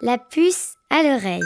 [0.00, 1.42] La puce à l'oreille.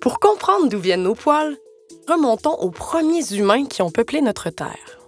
[0.00, 1.58] Pour comprendre d'où viennent nos poils,
[2.08, 4.98] remontons aux premiers humains qui ont peuplé notre Terre.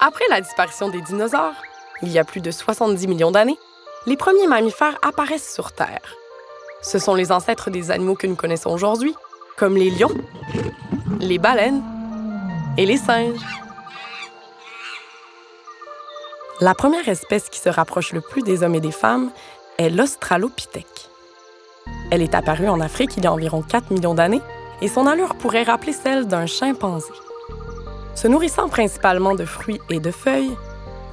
[0.00, 1.52] Après la disparition des dinosaures,
[2.00, 3.58] il y a plus de 70 millions d'années,
[4.06, 6.16] les premiers mammifères apparaissent sur Terre.
[6.80, 9.14] Ce sont les ancêtres des animaux que nous connaissons aujourd'hui,
[9.58, 10.14] comme les lions,
[11.20, 11.82] les baleines
[12.76, 13.40] et les singes.
[16.60, 19.30] La première espèce qui se rapproche le plus des hommes et des femmes
[19.78, 21.08] est l'Australopithèque.
[22.10, 24.40] Elle est apparue en Afrique il y a environ 4 millions d'années
[24.80, 27.12] et son allure pourrait rappeler celle d'un chimpanzé.
[28.14, 30.56] Se nourrissant principalement de fruits et de feuilles,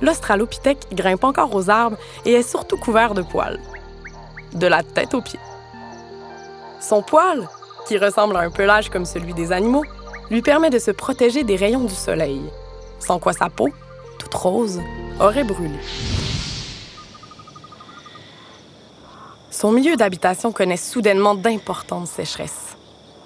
[0.02, 3.60] l'Australopithèque grimpe encore aux arbres et est surtout couvert de poils,
[4.54, 5.40] de la tête aux pieds.
[6.80, 7.48] Son poil,
[7.88, 9.86] qui ressemble à un pelage comme celui des animaux,
[10.32, 12.42] lui permet de se protéger des rayons du soleil,
[13.00, 13.70] sans quoi sa peau,
[14.18, 14.80] toute rose,
[15.20, 15.78] aurait brûlé.
[19.52, 22.78] Son milieu d'habitation connaît soudainement d'importantes sécheresses,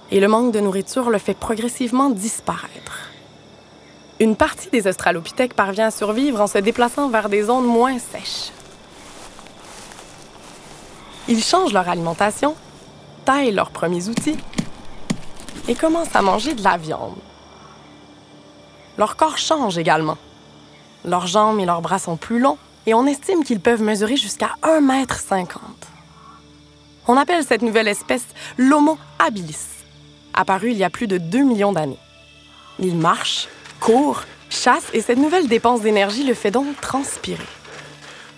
[0.10, 3.12] et le manque de nourriture le fait progressivement disparaître.
[4.20, 8.52] Une partie des Australopithèques parvient à survivre en se déplaçant vers des zones moins sèches.
[11.28, 12.56] Ils changent leur alimentation,
[13.26, 14.38] taillent leurs premiers outils
[15.68, 17.16] et commencent à manger de la viande.
[18.98, 20.18] Leur corps change également.
[21.04, 24.56] Leurs jambes et leurs bras sont plus longs et on estime qu'ils peuvent mesurer jusqu'à
[24.64, 25.48] 1,50 m.
[27.08, 28.26] On appelle cette nouvelle espèce
[28.58, 29.84] l'Homo habilis,
[30.34, 32.00] apparu il y a plus de 2 millions d'années.
[32.80, 33.48] Il marche,
[33.80, 37.46] court, chasse et cette nouvelle dépense d'énergie le fait donc transpirer.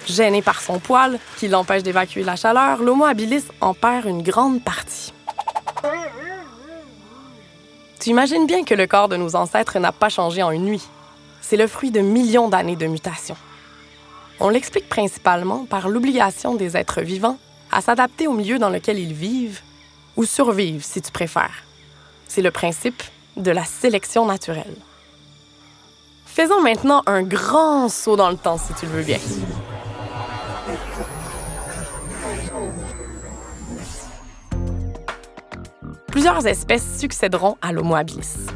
[0.06, 4.64] Gêné par son poil, qui l'empêche d'évacuer la chaleur, l'Homo habilis en perd une grande
[4.64, 5.14] partie.
[8.08, 10.88] Tu imagines bien que le corps de nos ancêtres n'a pas changé en une nuit.
[11.42, 13.36] C'est le fruit de millions d'années de mutations.
[14.40, 17.38] On l'explique principalement par l'obligation des êtres vivants
[17.70, 19.60] à s'adapter au milieu dans lequel ils vivent,
[20.16, 21.66] ou survivent si tu préfères.
[22.30, 23.04] C'est le principe
[23.36, 24.78] de la sélection naturelle.
[26.26, 29.20] Faisons maintenant un grand saut dans le temps si tu le veux bien.
[36.18, 38.48] Plusieurs espèces succéderont à l'Homo habilis.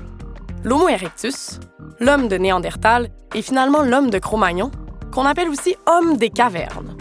[0.64, 1.60] L'Homo erectus,
[2.00, 4.72] l'homme de Néandertal et finalement l'homme de Cro-Magnon,
[5.14, 6.98] qu'on appelle aussi homme des cavernes.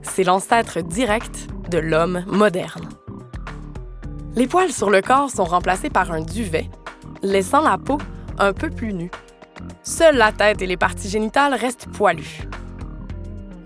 [0.00, 2.88] C'est l'ancêtre direct de l'homme moderne.
[4.34, 6.70] Les poils sur le corps sont remplacés par un duvet,
[7.22, 7.98] laissant la peau
[8.38, 9.10] un peu plus nue.
[9.82, 12.48] Seule la tête et les parties génitales restent poilues.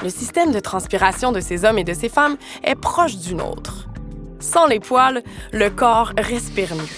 [0.02, 3.88] Le système de transpiration de ces hommes et de ces femmes est proche du nôtre.
[4.50, 5.22] Sans les poils,
[5.53, 6.88] le corps respire mieux.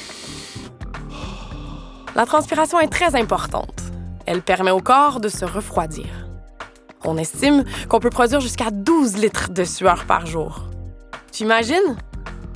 [2.15, 3.83] La transpiration est très importante.
[4.25, 6.06] Elle permet au corps de se refroidir.
[7.05, 10.66] On estime qu'on peut produire jusqu'à 12 litres de sueur par jour.
[11.33, 11.97] Tu imagines?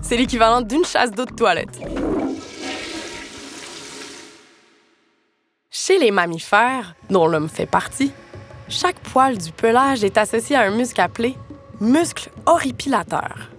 [0.00, 1.80] C'est l'équivalent d'une chasse d'eau de toilette.
[5.72, 8.12] Chez les mammifères, dont l'homme fait partie,
[8.68, 11.34] chaque poil du pelage est associé à un muscle appelé
[11.80, 13.50] muscle horripilateur.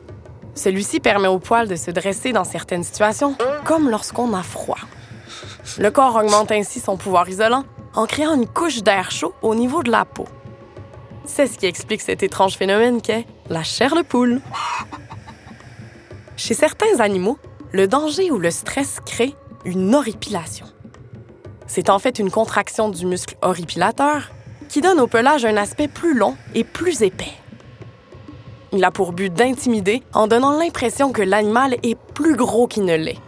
[0.55, 3.35] Celui-ci permet au poil de se dresser dans certaines situations,
[3.66, 4.79] comme lorsqu'on a froid.
[5.77, 9.83] Le corps augmente ainsi son pouvoir isolant en créant une couche d'air chaud au niveau
[9.83, 10.27] de la peau.
[11.25, 14.41] C'est ce qui explique cet étrange phénomène qu'est la chair de poule.
[16.38, 17.37] Chez certains animaux,
[17.72, 19.35] le danger ou le stress crée
[19.66, 20.67] une horripilation.
[21.67, 24.29] C'est en fait une contraction du muscle horripilateur
[24.69, 27.33] qui donne au pelage un aspect plus long et plus épais.
[28.75, 32.97] Il a pour but d'intimider en donnant l'impression que l'animal est plus gros qu'il ne
[32.97, 33.19] l'est,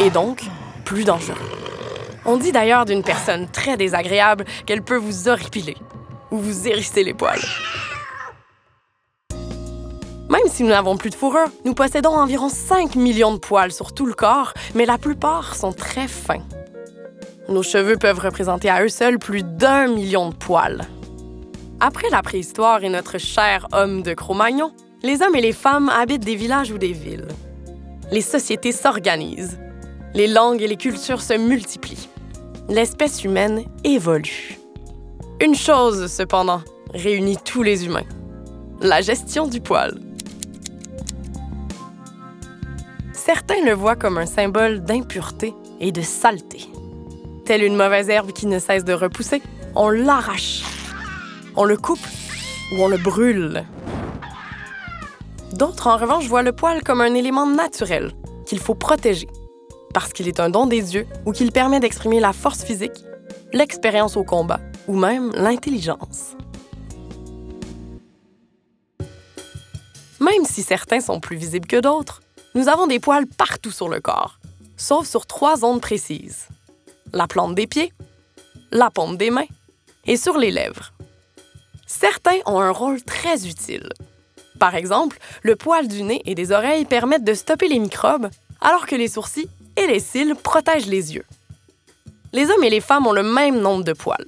[0.00, 0.42] et donc
[0.84, 1.36] plus dangereux.
[2.24, 5.76] On dit d'ailleurs d'une personne très désagréable qu'elle peut vous horripiler
[6.32, 7.38] ou vous hérisser les poils.
[10.28, 13.94] Même si nous n'avons plus de fourrure, nous possédons environ 5 millions de poils sur
[13.94, 16.42] tout le corps, mais la plupart sont très fins.
[17.48, 20.80] Nos cheveux peuvent représenter à eux seuls plus d'un million de poils.
[21.78, 24.72] Après la préhistoire et notre cher homme de Cro-Magnon,
[25.02, 27.28] les hommes et les femmes habitent des villages ou des villes.
[28.10, 29.58] Les sociétés s'organisent.
[30.14, 32.08] Les langues et les cultures se multiplient.
[32.68, 34.58] L'espèce humaine évolue.
[35.40, 36.62] Une chose, cependant,
[36.94, 38.06] réunit tous les humains.
[38.80, 40.00] La gestion du poil.
[43.12, 46.68] Certains le voient comme un symbole d'impureté et de saleté.
[47.44, 49.42] Telle une mauvaise herbe qui ne cesse de repousser,
[49.74, 50.62] on l'arrache,
[51.54, 52.06] on le coupe
[52.72, 53.64] ou on le brûle.
[55.52, 58.12] D'autres, en revanche, voient le poil comme un élément naturel
[58.46, 59.28] qu'il faut protéger.
[59.94, 63.02] parce qu'il est un don des dieux ou qu'il permet d'exprimer la force physique,
[63.54, 66.36] l'expérience au combat ou même l'intelligence.
[70.20, 72.20] Même si certains sont plus visibles que d'autres,
[72.54, 74.38] nous avons des poils partout sur le corps,
[74.76, 76.48] sauf sur trois zones précises.
[77.14, 77.92] La plante des pieds,
[78.72, 79.48] la paume des mains
[80.04, 80.92] et sur les lèvres.
[81.86, 83.88] Certains ont un rôle très utile.
[84.58, 88.28] Par exemple, le poil du nez et des oreilles permettent de stopper les microbes,
[88.60, 91.24] alors que les sourcils et les cils protègent les yeux.
[92.32, 94.26] Les hommes et les femmes ont le même nombre de poils.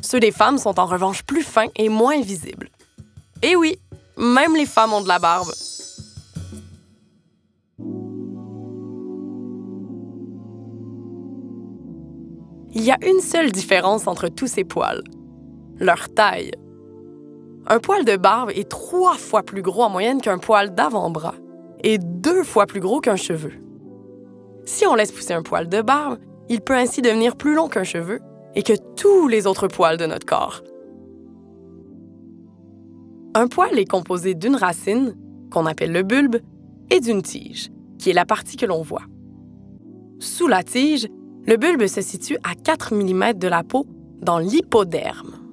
[0.00, 2.68] Ceux des femmes sont en revanche plus fins et moins visibles.
[3.42, 3.78] Et oui,
[4.16, 5.52] même les femmes ont de la barbe.
[12.74, 15.02] Il y a une seule différence entre tous ces poils.
[15.78, 16.52] Leur taille.
[17.70, 21.34] Un poil de barbe est trois fois plus gros en moyenne qu'un poil d'avant-bras
[21.84, 23.52] et deux fois plus gros qu'un cheveu.
[24.64, 26.18] Si on laisse pousser un poil de barbe,
[26.48, 28.20] il peut ainsi devenir plus long qu'un cheveu
[28.54, 30.62] et que tous les autres poils de notre corps.
[33.34, 35.14] Un poil est composé d'une racine,
[35.50, 36.36] qu'on appelle le bulbe,
[36.90, 39.04] et d'une tige, qui est la partie que l'on voit.
[40.20, 41.06] Sous la tige,
[41.46, 43.86] le bulbe se situe à 4 mm de la peau
[44.22, 45.47] dans l'hypoderme.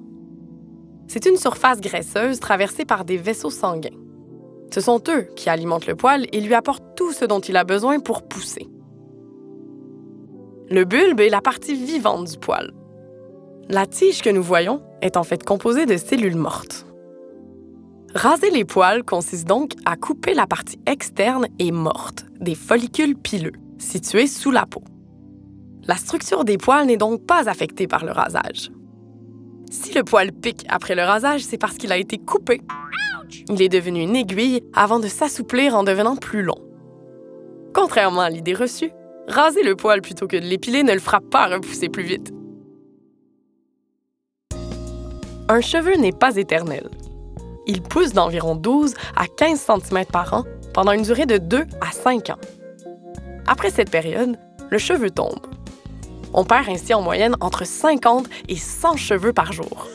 [1.08, 3.90] C'est une surface graisseuse traversée par des vaisseaux sanguins.
[4.72, 7.64] Ce sont eux qui alimentent le poil et lui apportent tout ce dont il a
[7.64, 8.68] besoin pour pousser.
[10.68, 12.72] Le bulbe est la partie vivante du poil.
[13.68, 16.86] La tige que nous voyons est en fait composée de cellules mortes.
[18.14, 23.52] Raser les poils consiste donc à couper la partie externe et morte des follicules pileux
[23.78, 24.82] situés sous la peau.
[25.86, 28.70] La structure des poils n'est donc pas affectée par le rasage.
[29.70, 32.60] Si le poil pique après le rasage, c'est parce qu'il a été coupé.
[33.48, 36.58] Il est devenu une aiguille avant de s'assouplir en devenant plus long.
[37.74, 38.90] Contrairement à l'idée reçue,
[39.28, 42.32] raser le poil plutôt que de l'épiler ne le fera pas repousser plus vite.
[45.48, 46.88] Un cheveu n'est pas éternel.
[47.66, 51.90] Il pousse d'environ 12 à 15 cm par an pendant une durée de 2 à
[51.92, 52.38] 5 ans.
[53.46, 54.38] Après cette période,
[54.70, 55.55] le cheveu tombe.
[56.32, 59.88] On perd ainsi en moyenne entre 50 et 100 cheveux par jour.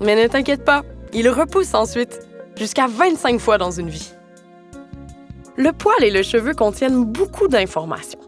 [0.00, 0.82] Mais ne t'inquiète pas,
[1.12, 2.20] il repousse ensuite,
[2.56, 4.12] jusqu'à 25 fois dans une vie.
[5.56, 8.20] Le poil et le cheveu contiennent beaucoup d'informations.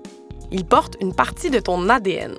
[0.50, 2.34] Ils portent une partie de ton ADN.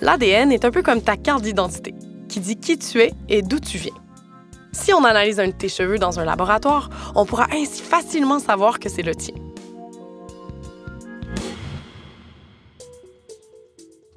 [0.00, 1.94] L'ADN est un peu comme ta carte d'identité,
[2.28, 3.94] qui dit qui tu es et d'où tu viens.
[4.72, 8.78] Si on analyse un de tes cheveux dans un laboratoire, on pourra ainsi facilement savoir
[8.78, 9.34] que c'est le tien.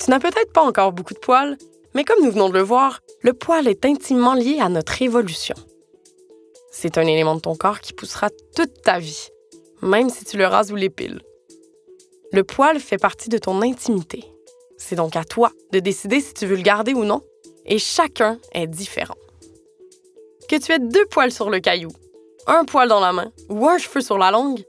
[0.10, 1.56] Tu n'as peut-être pas encore beaucoup de poils,
[1.94, 5.54] mais comme nous venons de le voir, le poil est intimement lié à notre évolution.
[6.72, 9.28] C'est un élément de ton corps qui poussera toute ta vie,
[9.84, 11.22] même si tu le rases ou l'épiles.
[12.32, 14.24] Le poil fait partie de ton intimité.
[14.80, 17.22] C'est donc à toi de décider si tu veux le garder ou non,
[17.68, 19.18] et chacun est différent.
[20.50, 21.92] Que tu aies deux poils sur le caillou,
[22.48, 24.64] un poil dans la main ou un cheveu sur la langue,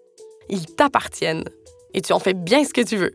[0.51, 1.49] ils t'appartiennent
[1.95, 3.15] et tu en fais bien ce que tu veux.